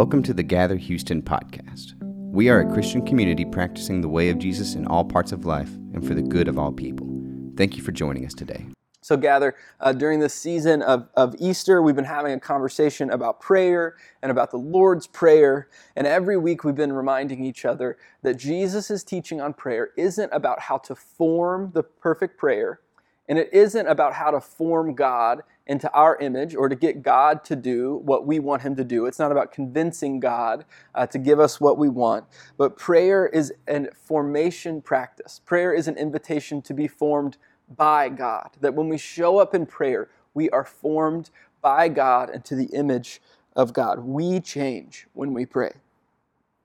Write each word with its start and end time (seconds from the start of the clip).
Welcome 0.00 0.22
to 0.22 0.32
the 0.32 0.42
Gather 0.42 0.76
Houston 0.76 1.20
podcast. 1.20 1.92
We 2.00 2.48
are 2.48 2.60
a 2.60 2.72
Christian 2.72 3.04
community 3.04 3.44
practicing 3.44 4.00
the 4.00 4.08
way 4.08 4.30
of 4.30 4.38
Jesus 4.38 4.74
in 4.74 4.86
all 4.86 5.04
parts 5.04 5.30
of 5.30 5.44
life 5.44 5.68
and 5.92 6.02
for 6.02 6.14
the 6.14 6.22
good 6.22 6.48
of 6.48 6.58
all 6.58 6.72
people. 6.72 7.06
Thank 7.54 7.76
you 7.76 7.82
for 7.82 7.92
joining 7.92 8.24
us 8.24 8.32
today. 8.32 8.66
So, 9.02 9.18
Gather, 9.18 9.56
uh, 9.78 9.92
during 9.92 10.18
this 10.18 10.32
season 10.32 10.80
of, 10.80 11.06
of 11.18 11.34
Easter, 11.38 11.82
we've 11.82 11.94
been 11.94 12.06
having 12.06 12.32
a 12.32 12.40
conversation 12.40 13.10
about 13.10 13.40
prayer 13.40 13.96
and 14.22 14.32
about 14.32 14.50
the 14.50 14.56
Lord's 14.56 15.06
Prayer. 15.06 15.68
And 15.94 16.06
every 16.06 16.38
week 16.38 16.64
we've 16.64 16.74
been 16.74 16.94
reminding 16.94 17.44
each 17.44 17.66
other 17.66 17.98
that 18.22 18.38
Jesus' 18.38 19.04
teaching 19.04 19.42
on 19.42 19.52
prayer 19.52 19.90
isn't 19.98 20.30
about 20.32 20.60
how 20.60 20.78
to 20.78 20.94
form 20.94 21.72
the 21.74 21.82
perfect 21.82 22.38
prayer, 22.38 22.80
and 23.28 23.38
it 23.38 23.52
isn't 23.52 23.86
about 23.86 24.14
how 24.14 24.30
to 24.30 24.40
form 24.40 24.94
God 24.94 25.42
into 25.70 25.90
our 25.92 26.16
image 26.16 26.56
or 26.56 26.68
to 26.68 26.74
get 26.74 27.00
God 27.00 27.44
to 27.44 27.54
do 27.54 28.00
what 28.04 28.26
we 28.26 28.40
want 28.40 28.62
Him 28.62 28.74
to 28.74 28.82
do. 28.82 29.06
It's 29.06 29.20
not 29.20 29.30
about 29.30 29.52
convincing 29.52 30.18
God 30.18 30.64
uh, 30.96 31.06
to 31.06 31.16
give 31.16 31.38
us 31.38 31.60
what 31.60 31.78
we 31.78 31.88
want. 31.88 32.24
But 32.58 32.76
prayer 32.76 33.24
is 33.28 33.52
a 33.68 33.86
formation 33.94 34.82
practice. 34.82 35.40
Prayer 35.46 35.72
is 35.72 35.86
an 35.86 35.96
invitation 35.96 36.60
to 36.62 36.74
be 36.74 36.88
formed 36.88 37.36
by 37.76 38.08
God. 38.08 38.50
That 38.60 38.74
when 38.74 38.88
we 38.88 38.98
show 38.98 39.38
up 39.38 39.54
in 39.54 39.64
prayer, 39.64 40.10
we 40.34 40.50
are 40.50 40.64
formed 40.64 41.30
by 41.62 41.88
God 41.88 42.30
into 42.30 42.56
the 42.56 42.66
image 42.74 43.22
of 43.54 43.72
God. 43.72 44.00
We 44.00 44.40
change 44.40 45.06
when 45.12 45.32
we 45.32 45.46
pray. 45.46 45.74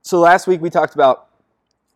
So 0.01 0.19
last 0.19 0.47
week 0.47 0.61
we 0.61 0.71
talked 0.71 0.95
about 0.95 1.29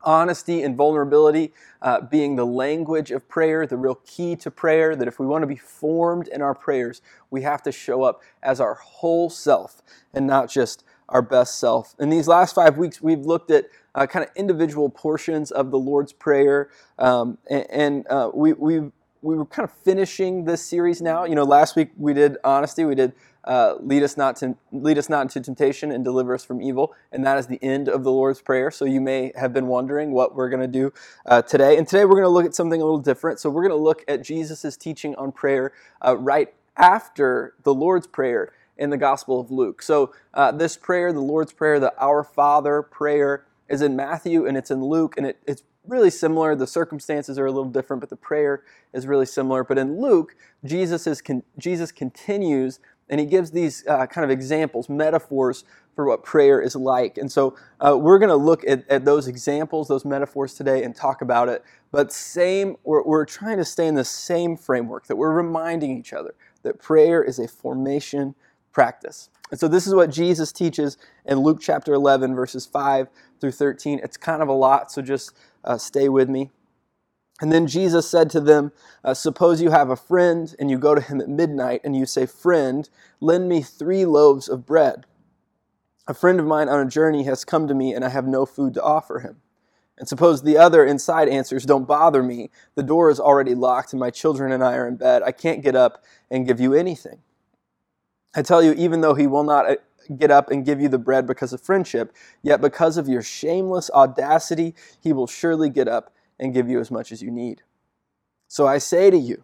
honesty 0.04 0.64
and 0.64 0.76
vulnerability 0.76 1.54
uh, 1.82 2.02
being 2.02 2.36
the 2.36 2.46
language 2.46 3.12
of 3.12 3.28
prayer, 3.28 3.66
the 3.66 3.78
real 3.78 3.96
key 4.06 4.36
to 4.38 4.52
prayer, 4.52 4.96
that 4.96 5.08
if 5.08 5.20
we 5.20 5.26
want 5.26 5.44
to 5.44 5.48
be 5.48 5.56
formed 5.56 6.28
in 6.30 6.42
our 6.42 6.56
prayers, 6.56 7.02
we 7.30 7.42
have 7.42 7.62
to 7.64 7.72
show 7.72 8.04
up 8.04 8.22
as 8.42 8.60
our 8.60 8.76
whole 8.76 9.30
self 9.30 9.82
and 10.14 10.26
not 10.26 10.50
just 10.50 10.84
our 11.10 11.22
best 11.22 11.60
self. 11.60 11.96
In 12.00 12.10
these 12.10 12.28
last 12.28 12.56
five 12.56 12.78
weeks, 12.78 13.02
we've 13.02 13.26
looked 13.26 13.52
at 13.52 13.66
uh, 13.96 14.06
kind 14.06 14.24
of 14.24 14.32
individual 14.36 14.90
portions 14.90 15.52
of 15.52 15.72
the 15.72 15.80
Lord's 15.80 16.14
Prayer, 16.14 16.70
um, 17.00 17.38
and, 17.50 17.66
and 17.70 18.08
uh, 18.10 18.32
we, 18.34 18.54
we 18.54 18.92
we 19.22 19.36
were 19.36 19.46
kind 19.46 19.68
of 19.68 19.74
finishing 19.84 20.46
this 20.46 20.62
series 20.62 21.02
now. 21.02 21.26
You 21.26 21.36
know, 21.36 21.44
last 21.44 21.76
week 21.76 21.90
we 21.98 22.14
did 22.14 22.38
honesty, 22.44 22.86
we 22.86 22.96
did 22.96 23.14
uh, 23.50 23.76
lead 23.82 24.04
us 24.04 24.16
not 24.16 24.36
to 24.38 24.56
lead 24.72 25.00
us 25.00 25.10
not 25.10 25.24
into 25.24 25.42
temptation 25.42 25.92
and 25.92 26.06
deliver 26.06 26.36
us 26.36 26.46
from 26.46 26.62
evil, 26.62 26.94
and 27.12 27.26
that 27.26 27.40
is 27.40 27.48
the 27.48 27.62
end 27.64 27.90
of 27.90 28.04
the 28.04 28.12
Lord's 28.12 28.42
prayer. 28.42 28.70
So 28.70 28.86
you 28.86 29.02
may 29.02 29.34
have 29.36 29.54
been 29.54 29.66
wondering 29.66 30.12
what 30.12 30.36
we're 30.36 30.50
going 30.50 30.62
to 30.62 30.68
do 30.68 30.94
uh, 31.26 31.42
today, 31.42 31.76
and 31.76 31.88
today 31.88 32.06
we're 32.06 32.12
going 32.12 32.24
to 32.24 32.30
look 32.30 32.46
at 32.46 32.54
something 32.54 32.80
a 32.80 32.86
little 32.86 33.00
different. 33.00 33.40
So 33.40 33.50
we're 33.50 33.68
going 33.68 33.78
to 33.78 33.84
look 33.84 34.06
at 34.08 34.24
Jesus' 34.24 34.78
teaching 34.78 35.16
on 35.16 35.32
prayer 35.32 35.74
uh, 36.06 36.16
right 36.16 36.54
after 36.78 37.56
the 37.64 37.74
Lord's 37.74 38.06
prayer 38.08 38.54
in 38.78 38.92
the 38.92 38.98
Gospel 38.98 39.40
of 39.40 39.50
Luke. 39.50 39.82
So 39.82 40.14
uh, 40.36 40.52
this 40.52 40.78
prayer, 40.78 41.12
the 41.12 41.20
Lord's 41.20 41.52
prayer, 41.52 41.80
the 41.80 41.94
Our 42.00 42.24
Father 42.24 42.84
prayer, 42.84 43.46
is 43.68 43.82
in 43.82 43.96
Matthew 43.96 44.46
and 44.46 44.58
it's 44.58 44.72
in 44.72 44.84
Luke, 44.84 45.16
and 45.18 45.26
it, 45.26 45.40
it's 45.48 45.64
really 45.88 46.12
similar. 46.12 46.56
The 46.56 46.68
circumstances 46.68 47.40
are 47.40 47.48
a 47.48 47.52
little 47.52 47.70
different, 47.70 48.00
but 48.02 48.10
the 48.10 48.16
prayer 48.16 48.64
is 48.94 49.08
really 49.08 49.26
similar. 49.26 49.64
But 49.64 49.80
in 49.80 50.00
Luke, 50.00 50.36
Jesus 50.64 51.08
is 51.08 51.22
con- 51.22 51.44
Jesus 51.58 51.92
continues 51.92 52.80
and 53.10 53.20
he 53.20 53.26
gives 53.26 53.52
these 53.52 53.86
uh, 53.88 54.06
kind 54.06 54.24
of 54.24 54.32
examples, 54.32 54.90
metaphors 54.90 55.64
for 55.96 56.06
what 56.06 56.24
prayer 56.24 56.62
is 56.62 56.76
like. 56.76 57.18
And 57.18 57.32
so 57.32 57.58
uh, 57.80 57.98
we're 57.98 58.20
going 58.20 58.30
to 58.30 58.36
look 58.36 58.66
at, 58.68 58.88
at, 58.90 59.04
those 59.04 59.28
examples, 59.28 59.88
those 59.88 60.06
metaphors 60.06 60.54
today, 60.54 60.84
and 60.84 60.96
talk 60.96 61.22
about 61.22 61.50
it. 61.50 61.64
But 61.92 62.14
same, 62.14 62.78
we're, 62.84 63.04
we're 63.04 63.26
trying 63.26 63.58
to 63.58 63.66
stay 63.66 63.88
in 63.88 63.96
the 63.96 64.06
same 64.06 64.56
framework 64.56 65.08
that 65.08 65.16
we're 65.16 65.34
reminding 65.34 65.98
each 65.98 66.14
other 66.14 66.36
that 66.64 66.80
prayer 66.80 67.24
is 67.24 67.40
a 67.40 67.48
formation 67.48 68.36
practice. 68.72 69.30
And 69.52 69.60
so 69.60 69.68
this 69.68 69.88
is 69.88 69.96
what 69.96 70.12
Jesus 70.12 70.52
teaches 70.52 70.98
in 71.26 71.40
Luke 71.40 71.60
chapter 71.60 71.94
11, 71.94 72.36
verses 72.36 72.66
5 72.66 73.08
through 73.42 73.52
13. 73.52 74.00
It's 74.04 74.18
kind 74.18 74.42
of 74.42 74.48
a 74.48 74.54
lot, 74.54 74.92
so 74.92 75.02
just 75.02 75.34
uh, 75.64 75.78
stay 75.78 76.08
with 76.08 76.30
me. 76.30 76.52
And 77.42 77.52
then 77.52 77.68
Jesus 77.68 78.10
said 78.10 78.30
to 78.32 78.42
them, 78.42 78.72
uh, 79.04 79.14
Suppose 79.14 79.62
you 79.62 79.72
have 79.72 79.90
a 79.90 79.96
friend, 79.96 80.54
and 80.60 80.70
you 80.70 80.78
go 80.78 80.94
to 80.94 81.02
him 81.02 81.22
at 81.22 81.30
midnight, 81.30 81.82
and 81.84 81.96
you 81.96 82.06
say, 82.06 82.26
Friend, 82.26 82.90
lend 83.22 83.48
me 83.48 83.62
three 83.62 84.06
loaves 84.06 84.50
of 84.50 84.66
bread. 84.66 85.06
A 86.08 86.14
friend 86.14 86.40
of 86.40 86.46
mine 86.46 86.68
on 86.68 86.86
a 86.86 86.90
journey 86.90 87.24
has 87.24 87.46
come 87.46 87.68
to 87.68 87.74
me, 87.74 87.94
and 87.94 88.04
I 88.04 88.10
have 88.10 88.28
no 88.28 88.46
food 88.46 88.74
to 88.74 88.84
offer 88.84 89.20
him. 89.20 89.38
And 89.98 90.08
suppose 90.08 90.42
the 90.42 90.58
other 90.58 90.84
inside 90.84 91.30
answers, 91.30 91.66
Don't 91.66 91.88
bother 91.88 92.24
me. 92.24 92.50
The 92.76 92.84
door 92.84 93.10
is 93.10 93.20
already 93.20 93.56
locked, 93.56 93.94
and 93.94 94.00
my 94.00 94.10
children 94.10 94.52
and 94.52 94.64
I 94.64 94.76
are 94.76 94.88
in 94.88 94.98
bed. 94.98 95.24
I 95.24 95.32
can't 95.32 95.62
get 95.62 95.76
up 95.76 96.04
and 96.30 96.48
give 96.48 96.60
you 96.60 96.74
anything. 96.74 97.20
I 98.36 98.42
tell 98.42 98.62
you, 98.62 98.74
even 98.74 99.02
though 99.02 99.16
he 99.16 99.28
will 99.28 99.44
not 99.44 99.70
uh, 99.70 99.76
get 100.18 100.30
up 100.30 100.52
and 100.52 100.66
give 100.66 100.82
you 100.82 100.90
the 100.90 100.98
bread 100.98 101.26
because 101.26 101.54
of 101.54 101.62
friendship, 101.62 102.14
yet 102.42 102.62
because 102.62 102.98
of 102.98 103.08
your 103.08 103.22
shameless 103.22 103.90
audacity, 103.94 104.76
he 105.00 105.14
will 105.14 105.28
surely 105.28 105.70
get 105.70 105.88
up 105.88 106.14
and 106.40 106.54
give 106.54 106.70
you 106.70 106.80
as 106.80 106.90
much 106.90 107.12
as 107.12 107.22
you 107.22 107.32
need. 107.32 107.62
So 108.48 108.66
I 108.66 108.78
say 108.78 109.10
to 109.10 109.18
you, 109.18 109.44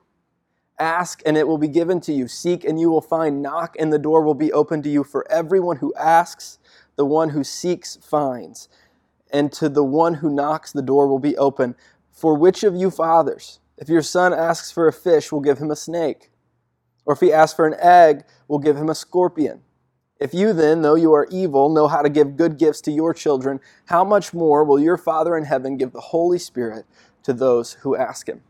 ask 0.79 1.22
and 1.25 1.38
it 1.38 1.47
will 1.47 1.57
be 1.57 1.67
given 1.67 2.01
to 2.01 2.13
you, 2.13 2.28
seek 2.28 2.63
and 2.63 2.79
you 2.79 2.89
will 2.89 3.01
find, 3.01 3.41
knock 3.41 3.75
and 3.79 3.91
the 3.91 4.00
door 4.00 4.23
will 4.23 4.33
be 4.33 4.51
open 4.51 4.81
to 4.83 4.89
you. 4.89 5.03
For 5.03 5.29
everyone 5.31 5.78
who 5.78 5.94
asks, 5.95 6.59
the 6.95 7.06
one 7.06 7.29
who 7.29 7.44
seeks 7.44 7.97
finds, 7.97 8.69
and 9.31 9.51
to 9.53 9.69
the 9.69 9.83
one 9.83 10.16
who 10.16 10.29
knocks, 10.29 10.72
the 10.72 10.81
door 10.81 11.07
will 11.07 11.19
be 11.19 11.38
open. 11.38 11.75
For 12.11 12.35
which 12.35 12.63
of 12.63 12.75
you 12.75 12.89
fathers, 12.89 13.59
if 13.77 13.89
your 13.89 14.01
son 14.01 14.33
asks 14.33 14.72
for 14.72 14.88
a 14.88 14.94
fish, 14.94 15.31
will 15.31 15.41
give 15.41 15.57
him 15.57 15.72
a 15.72 15.75
snake? 15.75 16.31
Or 17.06 17.13
if 17.13 17.19
he 17.19 17.33
asks 17.33 17.56
for 17.56 17.67
an 17.67 17.75
egg, 17.79 18.23
will 18.47 18.59
give 18.59 18.77
him 18.77 18.89
a 18.89 18.95
scorpion? 18.95 19.62
If 20.19 20.33
you 20.33 20.53
then, 20.53 20.81
though 20.81 20.95
you 20.95 21.13
are 21.13 21.27
evil, 21.29 21.69
know 21.69 21.87
how 21.87 22.01
to 22.01 22.09
give 22.09 22.37
good 22.37 22.57
gifts 22.57 22.81
to 22.81 22.91
your 22.91 23.13
children, 23.13 23.59
how 23.87 24.03
much 24.03 24.33
more 24.33 24.63
will 24.63 24.79
your 24.79 24.97
Father 24.97 25.37
in 25.37 25.45
heaven 25.45 25.77
give 25.77 25.91
the 25.91 26.01
Holy 26.01 26.39
Spirit 26.39 26.85
to 27.23 27.33
those 27.33 27.73
who 27.73 27.95
ask 27.95 28.29
him? 28.29 28.41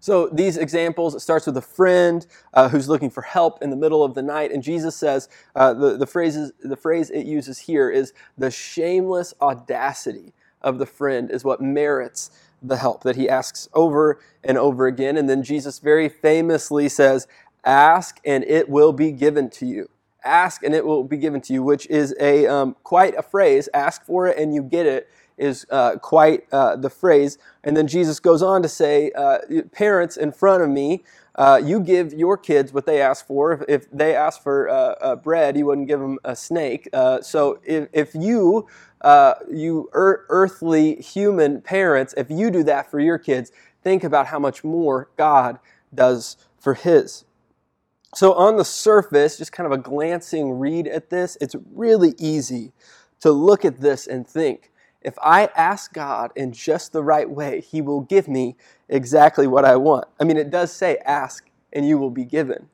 So 0.00 0.28
these 0.28 0.58
examples, 0.58 1.14
it 1.14 1.20
starts 1.20 1.46
with 1.46 1.56
a 1.56 1.62
friend 1.62 2.26
uh, 2.52 2.68
who's 2.68 2.90
looking 2.90 3.10
for 3.10 3.22
help 3.22 3.62
in 3.62 3.70
the 3.70 3.76
middle 3.76 4.04
of 4.04 4.14
the 4.14 4.22
night, 4.22 4.52
and 4.52 4.62
Jesus 4.62 4.96
says 4.96 5.30
uh, 5.56 5.72
the 5.72 5.96
the 5.96 6.06
phrases 6.06 6.52
the 6.60 6.76
phrase 6.76 7.08
it 7.10 7.24
uses 7.24 7.60
here 7.60 7.88
is 7.88 8.12
the 8.36 8.50
shameless 8.50 9.32
audacity 9.40 10.34
of 10.60 10.78
the 10.78 10.86
friend 10.86 11.30
is 11.30 11.42
what 11.42 11.62
merits 11.62 12.30
the 12.62 12.76
help 12.76 13.02
that 13.04 13.16
he 13.16 13.30
asks 13.30 13.68
over 13.72 14.20
and 14.44 14.58
over 14.58 14.86
again, 14.86 15.16
and 15.16 15.28
then 15.30 15.42
Jesus 15.42 15.78
very 15.78 16.08
famously 16.10 16.88
says, 16.88 17.26
"Ask 17.64 18.20
and 18.26 18.44
it 18.44 18.68
will 18.68 18.92
be 18.92 19.10
given 19.10 19.48
to 19.50 19.66
you." 19.66 19.88
Ask 20.24 20.62
and 20.62 20.74
it 20.74 20.84
will 20.84 21.04
be 21.04 21.16
given 21.16 21.40
to 21.42 21.52
you, 21.52 21.62
which 21.62 21.86
is 21.86 22.14
a 22.20 22.46
um, 22.46 22.76
quite 22.82 23.14
a 23.16 23.22
phrase. 23.22 23.68
Ask 23.74 24.04
for 24.04 24.26
it 24.26 24.38
and 24.38 24.54
you 24.54 24.62
get 24.62 24.86
it 24.86 25.08
is 25.36 25.66
uh, 25.70 25.96
quite 25.96 26.44
uh, 26.52 26.76
the 26.76 26.90
phrase. 26.90 27.38
And 27.62 27.76
then 27.76 27.86
Jesus 27.86 28.20
goes 28.20 28.42
on 28.42 28.62
to 28.62 28.68
say, 28.68 29.10
uh, 29.12 29.38
parents 29.72 30.16
in 30.16 30.32
front 30.32 30.62
of 30.62 30.68
me, 30.68 31.02
uh, 31.34 31.60
you 31.62 31.80
give 31.80 32.12
your 32.12 32.36
kids 32.36 32.72
what 32.72 32.86
they 32.86 33.00
ask 33.00 33.26
for. 33.26 33.52
If, 33.52 33.62
if 33.68 33.90
they 33.90 34.14
ask 34.14 34.42
for 34.42 34.68
uh, 34.68 34.94
uh, 35.00 35.16
bread, 35.16 35.56
you 35.56 35.66
wouldn't 35.66 35.88
give 35.88 36.00
them 36.00 36.18
a 36.24 36.36
snake. 36.36 36.88
so 37.22 37.60
if, 37.64 37.88
if 37.92 38.14
you, 38.14 38.68
you 39.50 39.90
er- 39.94 40.24
earthly 40.28 40.96
human 40.96 41.60
parents, 41.60 42.14
if 42.16 42.30
you 42.30 42.50
do 42.50 42.62
that 42.64 42.90
for 42.90 43.00
your 43.00 43.18
kids, 43.18 43.50
think 43.82 44.04
about 44.04 44.28
how 44.28 44.38
much 44.38 44.62
more 44.62 45.08
God 45.16 45.58
does 45.92 46.36
for 46.58 46.74
His. 46.74 47.24
So, 48.14 48.32
on 48.34 48.56
the 48.56 48.64
surface, 48.64 49.38
just 49.38 49.52
kind 49.52 49.66
of 49.66 49.72
a 49.72 49.82
glancing 49.82 50.52
read 50.52 50.86
at 50.86 51.10
this, 51.10 51.36
it's 51.40 51.56
really 51.72 52.14
easy 52.18 52.72
to 53.20 53.32
look 53.32 53.64
at 53.64 53.80
this 53.80 54.06
and 54.06 54.26
think 54.26 54.70
if 55.04 55.18
I 55.22 55.50
ask 55.54 55.92
God 55.92 56.32
in 56.34 56.52
just 56.52 56.92
the 56.92 57.02
right 57.02 57.28
way, 57.28 57.60
He 57.60 57.82
will 57.82 58.00
give 58.00 58.26
me 58.26 58.56
exactly 58.88 59.46
what 59.46 59.64
I 59.64 59.76
want. 59.76 60.06
I 60.20 60.24
mean, 60.24 60.36
it 60.36 60.50
does 60.50 60.72
say, 60.72 60.96
ask 61.04 61.50
and 61.72 61.86
you 61.86 61.98
will 61.98 62.10
be 62.10 62.24
given. 62.24 62.68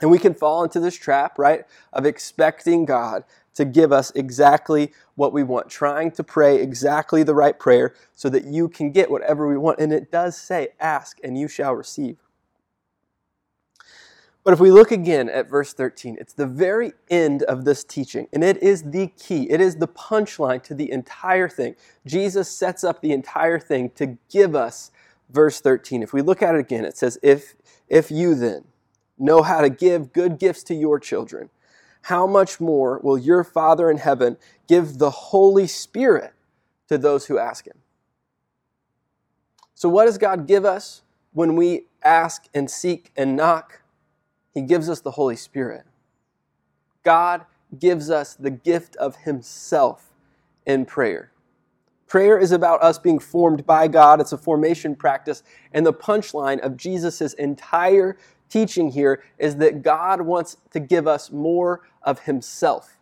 And 0.00 0.10
we 0.10 0.18
can 0.18 0.32
fall 0.32 0.64
into 0.64 0.80
this 0.80 0.94
trap, 0.94 1.38
right, 1.38 1.64
of 1.92 2.06
expecting 2.06 2.86
God 2.86 3.24
to 3.54 3.64
give 3.64 3.92
us 3.92 4.10
exactly 4.14 4.92
what 5.16 5.32
we 5.32 5.42
want, 5.42 5.68
trying 5.68 6.12
to 6.12 6.24
pray 6.24 6.62
exactly 6.62 7.22
the 7.22 7.34
right 7.34 7.58
prayer 7.58 7.94
so 8.14 8.30
that 8.30 8.44
you 8.44 8.68
can 8.68 8.92
get 8.92 9.10
whatever 9.10 9.46
we 9.46 9.58
want. 9.58 9.78
And 9.78 9.92
it 9.92 10.10
does 10.10 10.38
say, 10.38 10.68
ask 10.78 11.18
and 11.22 11.36
you 11.36 11.48
shall 11.48 11.74
receive. 11.74 12.16
But 14.42 14.54
if 14.54 14.60
we 14.60 14.70
look 14.70 14.90
again 14.90 15.28
at 15.28 15.50
verse 15.50 15.74
13, 15.74 16.16
it's 16.18 16.32
the 16.32 16.46
very 16.46 16.92
end 17.10 17.42
of 17.42 17.64
this 17.64 17.84
teaching, 17.84 18.26
and 18.32 18.42
it 18.42 18.62
is 18.62 18.82
the 18.84 19.08
key. 19.08 19.50
It 19.50 19.60
is 19.60 19.76
the 19.76 19.88
punchline 19.88 20.62
to 20.64 20.74
the 20.74 20.90
entire 20.90 21.48
thing. 21.48 21.76
Jesus 22.06 22.50
sets 22.50 22.82
up 22.82 23.02
the 23.02 23.12
entire 23.12 23.58
thing 23.58 23.90
to 23.96 24.16
give 24.30 24.54
us 24.54 24.92
verse 25.28 25.60
13. 25.60 26.02
If 26.02 26.14
we 26.14 26.22
look 26.22 26.42
at 26.42 26.54
it 26.54 26.58
again, 26.60 26.86
it 26.86 26.96
says, 26.96 27.18
If, 27.22 27.54
if 27.88 28.10
you 28.10 28.34
then 28.34 28.64
know 29.18 29.42
how 29.42 29.60
to 29.60 29.68
give 29.68 30.12
good 30.12 30.38
gifts 30.38 30.62
to 30.64 30.74
your 30.74 30.98
children, 30.98 31.50
how 32.02 32.26
much 32.26 32.60
more 32.60 32.98
will 33.02 33.18
your 33.18 33.44
Father 33.44 33.90
in 33.90 33.98
heaven 33.98 34.38
give 34.66 34.96
the 34.96 35.10
Holy 35.10 35.66
Spirit 35.66 36.32
to 36.88 36.96
those 36.96 37.26
who 37.26 37.38
ask 37.38 37.66
Him? 37.66 37.76
So, 39.74 39.90
what 39.90 40.06
does 40.06 40.16
God 40.16 40.46
give 40.46 40.64
us 40.64 41.02
when 41.32 41.56
we 41.56 41.84
ask 42.02 42.46
and 42.54 42.70
seek 42.70 43.12
and 43.16 43.36
knock? 43.36 43.79
He 44.54 44.62
gives 44.62 44.88
us 44.88 45.00
the 45.00 45.12
Holy 45.12 45.36
Spirit. 45.36 45.84
God 47.04 47.46
gives 47.78 48.10
us 48.10 48.34
the 48.34 48.50
gift 48.50 48.96
of 48.96 49.16
Himself 49.16 50.12
in 50.66 50.84
prayer. 50.86 51.32
Prayer 52.06 52.38
is 52.38 52.50
about 52.50 52.82
us 52.82 52.98
being 52.98 53.20
formed 53.20 53.64
by 53.64 53.86
God. 53.86 54.20
It's 54.20 54.32
a 54.32 54.38
formation 54.38 54.96
practice. 54.96 55.44
And 55.72 55.86
the 55.86 55.92
punchline 55.92 56.58
of 56.60 56.76
Jesus' 56.76 57.34
entire 57.34 58.16
teaching 58.48 58.90
here 58.90 59.22
is 59.38 59.56
that 59.56 59.82
God 59.82 60.22
wants 60.22 60.56
to 60.72 60.80
give 60.80 61.06
us 61.06 61.30
more 61.30 61.82
of 62.02 62.20
Himself. 62.20 62.98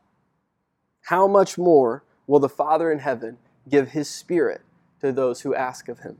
How 1.05 1.27
much 1.27 1.57
more 1.57 2.05
will 2.27 2.39
the 2.39 2.51
Father 2.51 2.93
in 2.93 2.99
heaven 2.99 3.39
give 3.67 3.89
His 3.89 4.11
Spirit 4.11 4.61
to 5.01 5.11
those 5.11 5.41
who 5.41 5.55
ask 5.55 5.89
of 5.89 6.01
Him? 6.01 6.19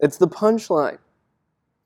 It's 0.00 0.16
the 0.16 0.26
punchline 0.26 0.98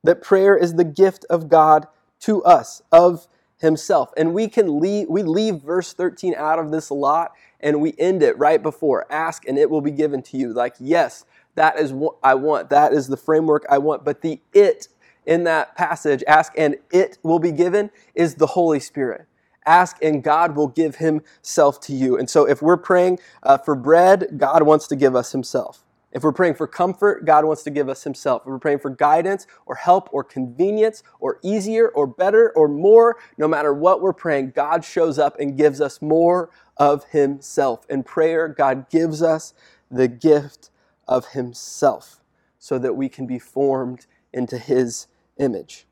that 0.02 0.22
prayer 0.22 0.56
is 0.56 0.74
the 0.74 0.84
gift 0.84 1.26
of 1.28 1.50
God 1.50 1.86
to 2.22 2.42
us, 2.44 2.82
of 2.90 3.28
Himself. 3.58 4.12
And 4.16 4.34
we 4.34 4.48
can 4.48 4.80
leave, 4.80 5.08
we 5.08 5.22
leave 5.22 5.56
verse 5.56 5.92
13 5.92 6.34
out 6.34 6.58
of 6.58 6.70
this 6.70 6.90
a 6.90 6.94
lot 6.94 7.32
and 7.60 7.80
we 7.80 7.94
end 7.98 8.22
it 8.22 8.36
right 8.36 8.60
before 8.60 9.06
ask 9.10 9.46
and 9.46 9.56
it 9.56 9.70
will 9.70 9.80
be 9.80 9.92
given 9.92 10.22
to 10.22 10.36
you. 10.36 10.52
Like, 10.52 10.74
yes, 10.80 11.24
that 11.54 11.78
is 11.78 11.92
what 11.92 12.16
I 12.22 12.34
want. 12.34 12.70
That 12.70 12.92
is 12.92 13.08
the 13.08 13.16
framework 13.16 13.64
I 13.70 13.78
want. 13.78 14.04
But 14.04 14.22
the 14.22 14.40
it 14.52 14.88
in 15.26 15.44
that 15.44 15.76
passage, 15.76 16.24
ask 16.26 16.52
and 16.56 16.76
it 16.90 17.18
will 17.22 17.38
be 17.38 17.52
given, 17.52 17.90
is 18.14 18.34
the 18.36 18.48
Holy 18.48 18.80
Spirit. 18.80 19.26
Ask 19.64 19.96
and 20.02 20.24
God 20.24 20.56
will 20.56 20.66
give 20.66 20.96
Himself 20.96 21.80
to 21.82 21.92
you. 21.92 22.18
And 22.18 22.28
so 22.28 22.48
if 22.48 22.60
we're 22.60 22.76
praying 22.76 23.20
uh, 23.42 23.58
for 23.58 23.76
bread, 23.76 24.28
God 24.36 24.64
wants 24.64 24.88
to 24.88 24.96
give 24.96 25.14
us 25.14 25.30
Himself. 25.32 25.84
If 26.12 26.22
we're 26.22 26.32
praying 26.32 26.54
for 26.54 26.66
comfort, 26.66 27.24
God 27.24 27.44
wants 27.44 27.62
to 27.62 27.70
give 27.70 27.88
us 27.88 28.04
Himself. 28.04 28.42
If 28.42 28.48
we're 28.48 28.58
praying 28.58 28.80
for 28.80 28.90
guidance 28.90 29.46
or 29.66 29.74
help 29.74 30.08
or 30.12 30.22
convenience 30.22 31.02
or 31.20 31.38
easier 31.42 31.88
or 31.88 32.06
better 32.06 32.52
or 32.54 32.68
more, 32.68 33.16
no 33.38 33.48
matter 33.48 33.72
what 33.72 34.02
we're 34.02 34.12
praying, 34.12 34.52
God 34.54 34.84
shows 34.84 35.18
up 35.18 35.40
and 35.40 35.56
gives 35.56 35.80
us 35.80 36.02
more 36.02 36.50
of 36.76 37.04
Himself. 37.04 37.86
In 37.88 38.02
prayer, 38.02 38.48
God 38.48 38.90
gives 38.90 39.22
us 39.22 39.54
the 39.90 40.08
gift 40.08 40.70
of 41.08 41.28
Himself 41.28 42.20
so 42.58 42.78
that 42.78 42.94
we 42.94 43.08
can 43.08 43.26
be 43.26 43.38
formed 43.38 44.06
into 44.32 44.58
His 44.58 45.06
image. 45.38 45.86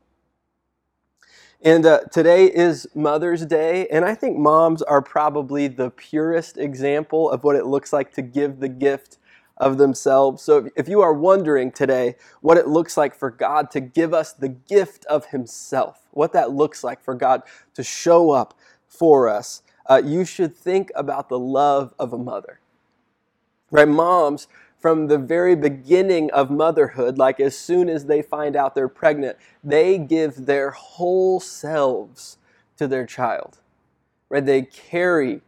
And 1.63 1.85
uh, 1.85 2.01
today 2.11 2.47
is 2.47 2.89
Mother's 2.95 3.45
Day, 3.45 3.87
and 3.89 4.03
I 4.03 4.15
think 4.15 4.39
moms 4.39 4.81
are 4.81 5.03
probably 5.03 5.69
the 5.69 5.91
purest 5.91 6.57
example 6.57 7.31
of 7.31 7.45
what 7.45 7.55
it 7.55 7.67
looks 7.67 7.93
like 7.93 8.15
to 8.15 8.23
give 8.23 8.61
the 8.61 8.69
gift 8.69 9.19
of 9.61 9.77
themselves. 9.77 10.43
So 10.43 10.71
if 10.75 10.89
you 10.89 11.03
are 11.03 11.13
wondering 11.13 11.71
today 11.71 12.17
what 12.41 12.57
it 12.57 12.67
looks 12.67 12.97
like 12.97 13.15
for 13.15 13.31
God 13.31 13.71
to 13.73 13.81
give 13.81 14.15
us 14.15 14.33
the 14.33 14.49
gift 14.49 15.05
of 15.05 15.27
Himself, 15.27 16.09
what 16.13 16.33
that 16.33 16.51
looks 16.51 16.83
like 16.83 17.05
for 17.05 17.15
God 17.15 17.43
to 17.75 17.85
show 17.85 18.31
up 18.31 18.55
for 18.89 19.29
us, 19.29 19.63
uh, 19.89 20.01
you 20.03 20.25
should 20.25 20.57
think 20.57 20.91
about 20.95 21.29
the 21.29 21.39
love 21.39 21.95
of 21.99 22.13
a 22.13 22.19
mother. 22.19 22.61
Right? 23.71 23.87
Moms, 23.87 24.49
from 24.79 25.09
the 25.09 25.19
very 25.19 25.55
beginning 25.55 26.31
of 26.31 26.51
motherhood, 26.51 27.19
like 27.19 27.39
as 27.39 27.57
soon 27.57 27.91
as 27.91 28.07
they 28.07 28.23
find 28.23 28.57
out 28.57 28.75
they're 28.75 28.89
pregnant, 28.89 29.37
they 29.63 29.99
give 29.99 30.47
their 30.47 30.71
whole 30.71 31.39
selves 31.39 32.39
to 32.79 32.89
their 32.89 33.05
child. 33.05 33.59
Right? 34.31 34.45
They 34.45 34.63
carry 34.63 35.43